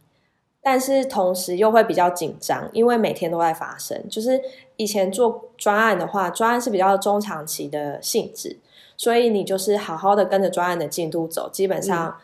[0.61, 4.03] 但是同时又会比较紧张，因为每天都在发生。
[4.09, 4.41] 就是
[4.77, 8.59] 以前做专案的话，专案是比较中长期的性质，
[8.97, 12.17] 所以你就是好好的跟着专案的进度走，基本上，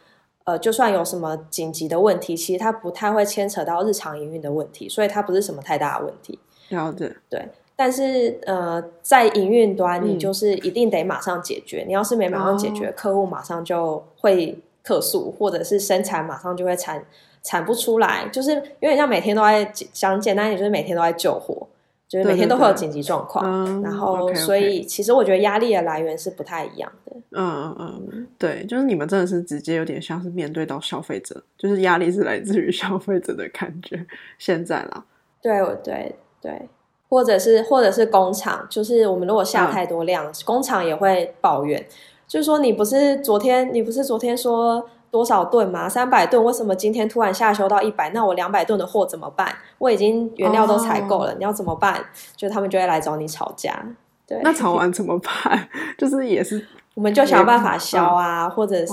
[0.45, 6.39] 呃，就算有什么紧急的问题，其实它不太会牵扯到日常营运的问题，所以它不是什么太大的问题。
[6.71, 7.49] 了解，对。
[7.83, 11.83] 但是，呃，在营运端，你就是一定得马上解决。
[11.87, 17.03] 你要是没马上解决，客户马上就会客诉，或者是生产马上就会产
[17.43, 18.29] 产不出来。
[18.31, 19.65] 就是有点像每天都在
[19.95, 21.67] 讲简单一点，就是每天都在救火，
[22.07, 23.83] 就是每天都会有紧急状况。
[23.83, 27.17] 然后，所以其实我觉得压力的来源是不太一样的。
[27.31, 34.05] 嗯嗯嗯，对，就是你们真的是直接有点像是面对到消费者，就是压力是来自于消费者的感觉。
[34.37, 35.03] 现在啦，
[35.41, 36.69] 对对对。
[37.11, 41.85] 或者是或者是工厂，就是我们如果下太多量，工厂也会抱怨，
[42.29, 45.89] 就是说你不是昨天你不是昨天说多少吨吗？
[45.89, 48.11] 三百吨，为什么今天突然下修到一百？
[48.11, 49.53] 那我两百吨的货怎么办？
[49.79, 52.01] 我已经原料都采购了，你要怎么办？
[52.37, 53.85] 就他们就会来找你吵架。
[54.25, 55.69] 对，那吵完怎么办？
[55.99, 58.93] 就是也是，我们就想办法消啊，或者是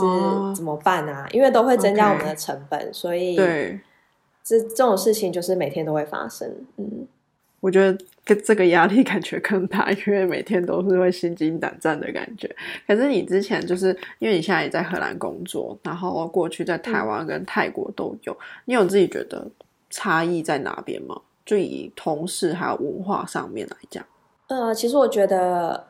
[0.55, 1.27] 怎么办啊？
[1.31, 3.79] 因为都会增加我们的成本，所以对，
[4.43, 6.51] 这这种事情就是每天都会发生。
[6.77, 7.07] 嗯。
[7.59, 12.53] 我觉得跟这个压力感觉更大，因为每天都是会心惊胆战的感觉。
[12.87, 13.87] 可是你之前就是
[14.19, 19.47] 因为你现在也在荷兰工作，然后过去在台湾跟泰国都有，你有自己觉得
[19.89, 21.19] 差异在哪边吗？
[21.45, 24.05] 就以同事还有文化上面来讲，
[24.47, 25.87] 呃，其实我觉得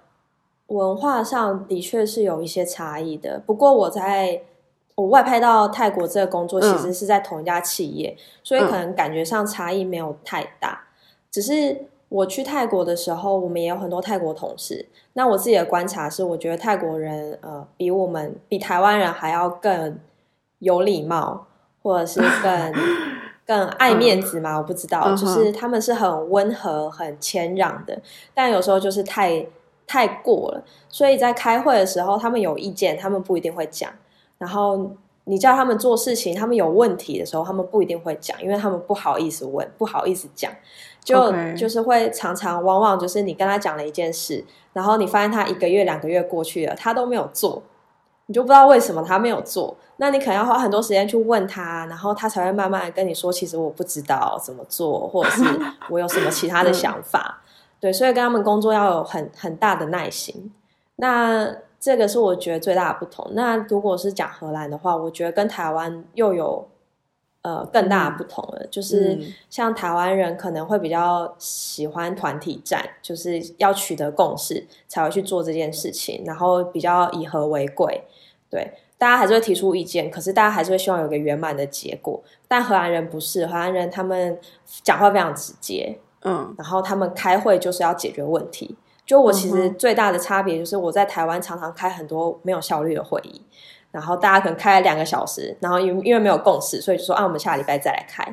[0.68, 3.42] 文化上的确是有一些差异的。
[3.44, 4.40] 不过我在
[4.94, 10.87] 我外派到泰国这个工作，其实是在同一家企业，所以可能感觉上差异没有太大。
[11.38, 14.84] 只是我去泰国的时候，我们也有很多泰国同事。
[15.14, 20.00] 那我自己的观察是，我觉得泰国人呃比我们比台湾人还要更
[20.58, 21.46] 有礼貌，
[21.84, 22.74] 或者是更
[23.46, 24.58] 更爱面子嘛？
[24.58, 28.02] 我不知道，就是他们是很温和、很谦让的，
[28.34, 29.46] 但有时候就是太
[29.86, 30.64] 太过了。
[30.90, 33.92] 所以在开会的时候，他们有意见，他们不一定会讲。
[34.40, 34.90] 然后
[35.26, 40.52] 你叫他们做事情，他们有问题的时候，他们不一定会讲，因为他们不好意思问，不好意思讲。
[41.08, 44.44] 就就是会常常往往就是你跟他讲了一件事，
[44.74, 47.64] 然后你发现他一个月两个月过去了，他都没有做，
[48.26, 49.78] 你就不知道为什么他没有做。
[49.96, 55.44] 那你可能要花很多时间去问他，然后他才会慢慢的跟你说，其实我不知道怎么做，或者是
[55.90, 57.42] 我有什么其他的想法。
[57.80, 60.52] 对，所以跟他们工作要有很很大的耐心。
[60.98, 63.26] 那这个是我觉得最大的不同。
[63.32, 66.68] 那如果是讲荷兰的话，我觉得跟台湾又有。
[67.48, 69.18] 呃，更大的不同了，就是
[69.50, 78.04] 像台湾人可能会比较喜欢团体战，就是要取得共识才会去做这件事情，然后比较以和为贵。
[78.50, 82.22] 对，大家还是会提出意见，可是大家还是会希望有个圆满的结果。
[82.50, 84.38] 但荷兰人不是，荷兰人他们
[84.84, 88.76] 讲话非常直接，嗯，然后他们开会就是要解决问题。
[89.06, 93.42] 就我其实最大的差别就是我在台湾常常开很多没有效率的会议。
[93.98, 98.24] 然后大家可能开了两个小时，然后因因为没有共识，所以就说啊，我们下礼拜再来开。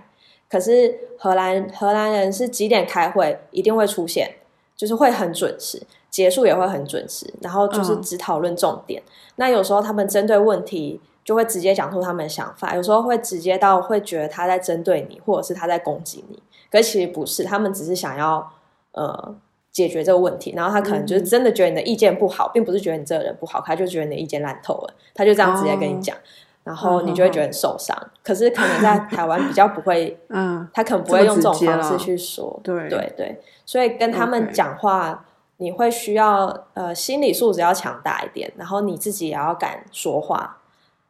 [0.51, 4.31] 可是荷兰荷兰人是几点开会一定会出现，
[4.77, 9.03] 就是会很准时，结束也会很准时，然后就是只讨论重点。
[9.37, 16.43] 那有时候他们针对问题就会直接讲出他们的想法，有时候会直接到会觉得他在针对你，或者是他在攻击你。
[16.71, 18.53] 可其实不是，他们只是想要
[18.93, 19.35] 呃。
[19.75, 26.17] 解决这个问题，然后他可能就是真的觉得你的意见不好，并不是觉得你这个人不好，他就觉得你的意见烂透了，他就这样直接跟你讲，
[26.63, 27.95] 然后你就会觉得很受伤。
[28.23, 40.59] 可是可能在台湾比较不会，嗯， 他可能不会用这种方式去说，对对对，所以跟他们讲话，你会需要呃心理素质要强大一点，然后你自己也要敢说话，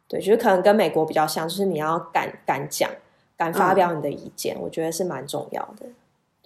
[0.09, 2.89] 对，就是可能跟美国比较像，就是你要敢敢讲，
[3.37, 5.85] 敢发表你的意见，我觉得是蛮重要的。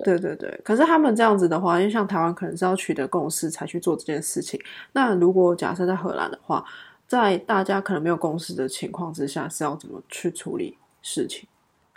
[0.04, 4.60] 对对对，可是他们这样子的话，因为像台湾可能是要取得共识才去做这件事情。
[4.92, 6.64] 那如果假设在荷兰的话，
[7.06, 11.48] 在大家可能没有共识的情况之下，是要怎么去处理事情？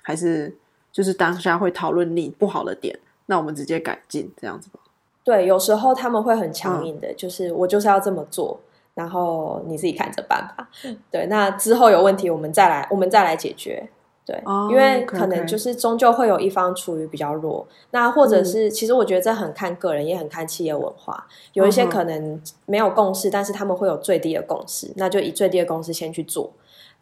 [0.01, 0.55] 还是
[0.91, 4.79] 就是当下会讨论你不好的点，那我们直接改进这样子吧？
[5.23, 8.59] 对，有时候他们会很强硬的，就是我就是要这么做，
[8.95, 10.67] 然后你自己看着办吧。
[11.11, 13.87] 对，那之后有问题我们再来，我们再来解决。
[14.31, 21.27] 对，因为可能就是终究会有一方处于比较弱，那或者是其实我觉得这很看个人，也很看企业文化。
[21.53, 26.51] 有一些可能没有共识，但是他们会有最低的共识，那就以最低的共识先去做，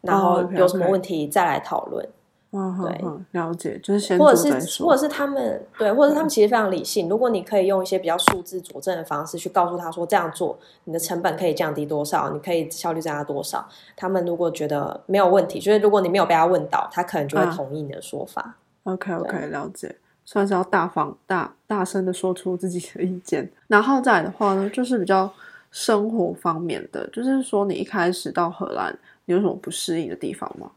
[0.00, 2.08] 然后有什么问题再来讨论。
[2.52, 7.08] 嗯，对，了解，就是先或者是或者是他们对，或者他们其实非常理性。
[7.08, 13.64] 如果你可以用一些比较数字佐证的方式去告诉他说这样做，你的成本可以降低多少，你可以效率增加多少，
[13.96, 18.56] 他们如果觉得没有问题，就是如果你没有被他问到，他可能就会同意你的说法。
[18.82, 23.48] OK OK，了解，算是要大方大大声的说出自己的意见。
[23.68, 25.32] 然后再来的话呢，就是比较
[25.70, 30.68] 生活方面的，就是说你一开始到荷兰，你有什么不适应的地方吗？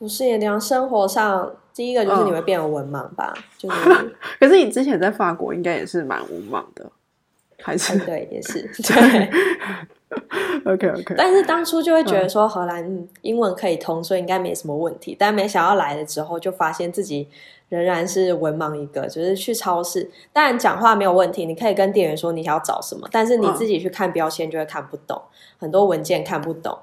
[0.00, 3.34] 不是，也讲生活上，第一个就是你会变得文盲吧？
[3.58, 6.90] 就是， 可是你之前在法国应该也是蛮文盲的，
[7.58, 9.30] 还是对，也是 对。
[10.64, 15.14] OK OK，但是当初就会觉得说荷兰英文可以通，所以应该没什么问题。
[15.18, 17.28] 但没想到来了之后，就发现自己
[17.68, 19.06] 仍然是文盲一个。
[19.06, 25.20] 就是去超市，当然讲话没有问题，你可以跟店员说你想要找什么，但是你自己去看标签就会看不懂，
[25.58, 26.78] 很多文件看不懂。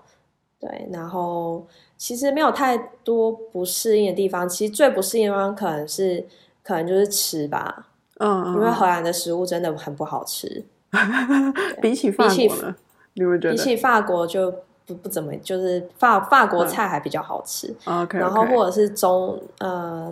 [0.60, 1.66] 对，然后。
[1.98, 6.26] 其实没有太多不适应的地方，其实最不适应的地方可能是，
[6.64, 7.88] 可能就是吃吧，
[8.20, 10.64] 嗯，因为荷兰的食物真的很不好吃，
[11.82, 12.76] 比起法国呢，
[13.14, 13.56] 你们觉得？
[13.56, 14.54] 比起法国就
[14.86, 17.74] 不不怎么，就是法法国菜还比较好吃。
[17.86, 20.12] OK，然后或者是中呃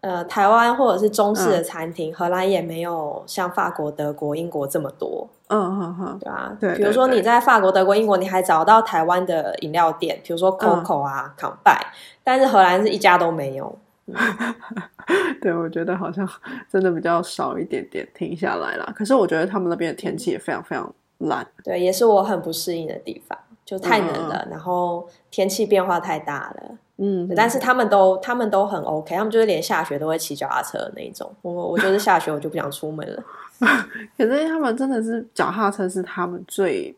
[0.00, 5.28] 呃台湾或者是中式的餐厅，荷兰也没有像法国、德国、英国这么多。
[5.48, 11.84] 嗯哼哼，对啊，对比如说你在法国、德国、英国，你还找到台湾的饮料店，比如说 Coco 啊、康拜，
[12.22, 13.76] 但是荷兰是一家都没有。
[15.40, 16.28] 对，我觉得好像
[16.70, 18.92] 真的比较少一点点停下来了。
[18.94, 21.46] 可是我觉得他们那边的天气也非常非常烂。
[21.64, 26.62] 对，也是我很不适应的地方，就太冷了，然后天气变化太大了。
[27.02, 31.34] 嗯，但是他们都他们都很 OK，他们就是连下雪都会骑脚踏车的那一种。
[31.40, 33.24] 我我就是下雪我就不想出门了。
[34.18, 36.94] 可是他们真的是脚踏车是他们最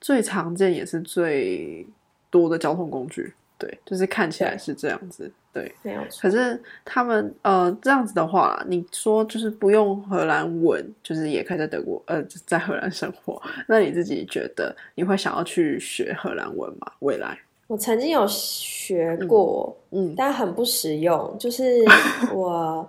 [0.00, 1.86] 最常见也是最
[2.30, 3.34] 多的交通工具。
[3.58, 5.30] 对，就是看起来是这样子。
[5.52, 6.30] 对，没有错可。
[6.30, 13.40] 是他们呃这样子的话，你说就是不用荷兰文，就是也可以在德国呃在荷兰生活。
[13.68, 16.90] 那你自己觉得你会想要去学荷兰文吗？
[17.00, 17.38] 未来？
[17.68, 21.34] 我曾经有学过，嗯但很不实用。
[21.38, 21.82] 就是
[22.34, 22.86] 我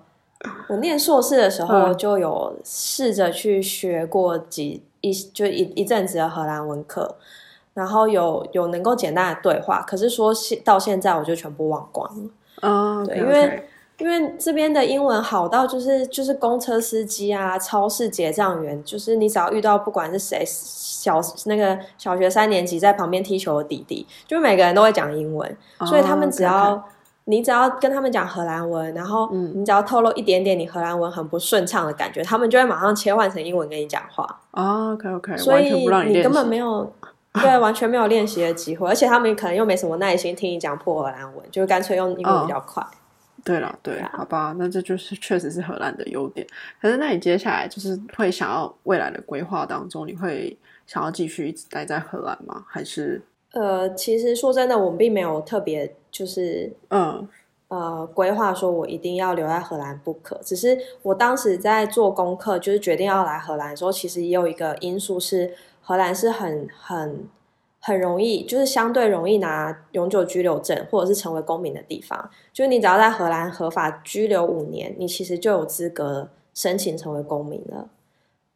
[0.67, 7.15] 我念硕士的时候嗯就有试着去学过几一就一一阵子的荷兰文课，
[7.73, 12.29] 然后有有能够简单的对话，可是说现到现在我就全部忘光了。
[12.67, 13.63] 啊，对因为
[13.99, 20.43] 因为这边的英文好到就是就是公车司机啊、超市结账员，就是你只要遇到不管是谁
[21.03, 26.83] 小那个小学三年级在旁边踢球的弟弟，就每个人都会讲英文，所以他们只要。
[27.25, 34.27] 你只要跟他们讲荷兰文，然后嗯你只要透露一点点你荷兰文很不顺畅的感觉，他们就会马上切换成英文跟你讲话。
[34.51, 36.93] 啊，OK OK，所以你根本没有
[37.35, 42.85] 对完全没有练习的机会，而且他们可能又没什么耐心听你讲破荷兰文，就干脆用英文比较快。
[43.45, 46.45] 对了，对，啊好吧，那这就是确实是荷兰的优点。
[46.81, 52.65] 可是，那你接下来就是会想要未来的规划当中，你会想要继续一直待在荷兰吗？
[52.67, 53.21] 还是
[53.51, 57.27] 呃，其实说真的，我们并没有特别就是嗯
[57.67, 60.39] 呃规划说我一定要留在荷兰不可。
[60.43, 67.27] 只是我当时在做功课，就是决定要来荷兰的时候，其实也有一个因素是荷兰是很很
[67.79, 72.29] 很容易，就是相对容易拿永久居留证或者是成为公民的地方。
[72.51, 77.89] 就是你只要在荷兰合法居留五年，你其实就有资格申请成为公民了。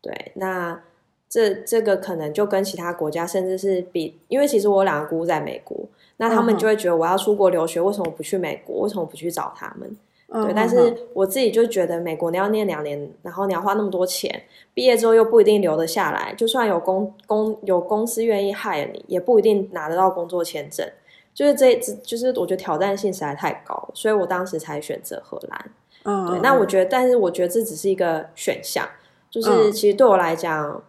[0.01, 0.81] 对，那
[1.29, 5.77] 这这个可能就跟其他国家，甚至是比，因为其实我有两个姑姑在美国，
[6.17, 8.81] 那他们就会觉得我要出国留学，为什么不去美国？
[8.81, 9.97] 为什么不去找他们？
[10.29, 20.85] 嗯，对，但嗯是我自己就觉得美国你要念两年，然后你要花那么多钱，毕业之后又不一定留得下来，就算有公公有公司愿意 hire 你，也不一定拿得到工作签证。
[21.33, 25.71] 就是这，这就是我觉得挑战性实在太高，所以我当时才选择荷兰。
[26.03, 28.85] 嗯，对，嗯那我觉得，但是我觉得这只是一个选项，
[29.29, 30.81] 就是嗯其实对我来讲，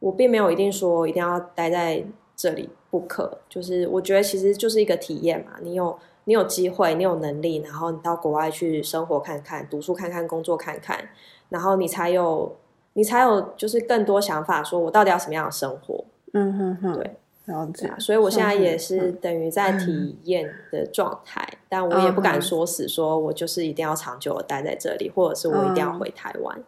[0.00, 2.04] 我并没有一定说一定要待在
[2.36, 3.38] 这里不可。
[3.48, 11.08] 就是我觉得其实就是一个体验嘛，你有你有机会，你有能力，然后你到国外去生活看看，读书看看，工作看看，
[11.48, 12.56] 然后你才有
[12.92, 16.04] 你才有就是更多想法，说我到底要什么样的生活。
[16.34, 17.96] 嗯哼哼，对，了解对啊，。
[17.98, 26.62] 所以我现在也是等于在体验的状态，但我也不敢说死，说我就是一定要长久的待在这里，或者是我一定要嗯回台湾。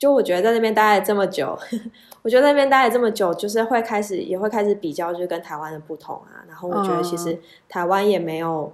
[0.00, 1.56] 就我觉得在那边待了这么久，
[2.22, 6.40] 我觉得在那边待了这么久，就是会开始也会开始比较，就是跟台湾的不同啊。
[6.48, 7.38] 然后我觉得其实嗯
[7.68, 8.72] 台湾也没有，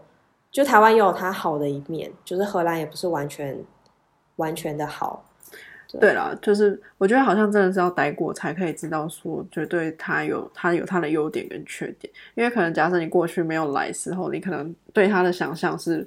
[0.52, 3.58] 就台湾也有它好的一面，就是荷兰也不是完全
[4.36, 5.24] 完全的好。
[5.98, 12.12] 对啦，就是我觉得好像真的是要待过才可以知道说，绝对它有它有它的优点跟缺点。
[12.34, 16.06] 因为可能假设你过去没有来时候，你可能对它的想象是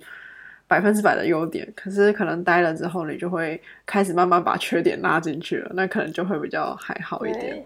[0.70, 7.66] 百分之百的优点，可是可能待了之后，你就会开始慢慢把缺点拉进去了，那可能就会比较还好一点。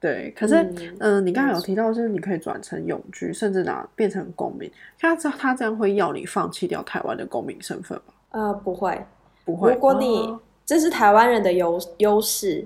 [0.00, 4.70] 对，可是嗯嗯、你刚才有提到，就是你可以转成永居，甚至拿变成公民。
[4.98, 8.14] 他这他这样会要你放弃掉台湾的公民身份吗？
[8.30, 8.98] 呃，不会。
[9.44, 9.72] 不会。
[9.72, 12.62] 如果你、哦这是台湾人的优优势，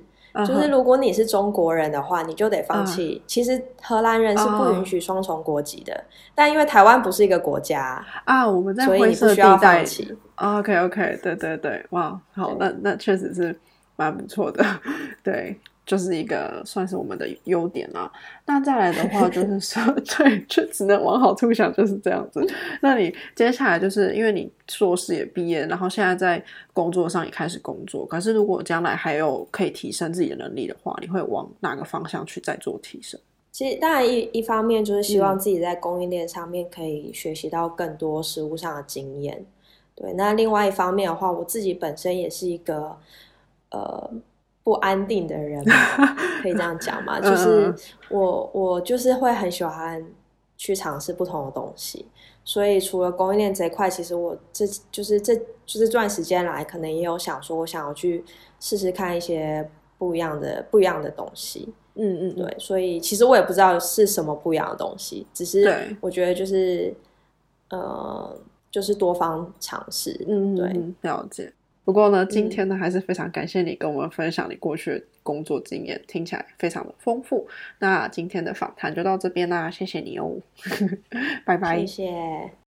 [0.47, 3.23] 就是如果你是中国人的话，你就得放弃。
[3.27, 6.05] 其实荷兰人是不哦允许双重国籍的，
[6.35, 9.85] 但因为台湾不是一个国家，啊，我们在所以灰色你不需要地带放。
[9.87, 10.17] 弃。
[10.37, 13.55] OK OK，对对对，哇，好，那那确实是
[13.97, 14.65] 蛮不错的，
[15.23, 18.11] 对，就是一个算是我们的优点啦。
[18.47, 19.83] 那再来的话，就 是说，
[20.17, 22.47] 对，就只能往好处想，就是这样子。
[22.81, 33.19] 那你接下来就是因为你硕士也毕业，然后现在在工作上也开始工作，可是如果将来还有可以提升自己的能力的话，你会往哪个方向去再做提升？
[33.51, 39.45] 其实当然一一方面就是希嗯望自己在供应链上面可以学习到更多实务上的经验。
[39.95, 42.97] 对，那另外一方面的话，我自己本身也是一个
[43.71, 44.11] 呃
[44.65, 45.65] 不安定的人，
[46.43, 47.77] 可以这样讲嘛，就是嗯
[48.11, 50.05] 我我就是会很喜欢
[50.57, 52.07] 去尝试不同的东西。
[52.45, 58.25] 所以除了供应链这一块，其实我这就是这就是这段时间来，可能也有想说，我想要去
[58.59, 61.73] 试试看一些不一样的不一样的东西。
[61.95, 66.93] 嗯嗯，对，所以其实我也不知道是什么不一样的东西，只是我觉得就是
[67.69, 68.37] 呃，
[68.71, 70.19] 就是多方尝试。
[70.29, 71.53] 嗯，对嗯，了解。
[71.85, 77.49] 不过呢，今天呢，还是非常感谢你跟我们分享你过去的工作经验，听起来非常的丰富。
[77.81, 80.37] 那今天的访谈就到这边啦，谢谢你哦，
[81.45, 81.87] 拜拜谢。
[81.87, 82.62] 谢。